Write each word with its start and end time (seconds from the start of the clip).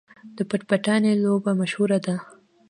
د 0.35 0.37
پټ 0.49 0.61
پټانې 0.69 1.11
لوبه 1.23 1.51
مشهوره 1.61 1.97
ده. 2.05 2.15